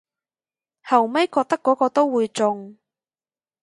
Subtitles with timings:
[0.81, 2.79] 後咪覺得個個都會中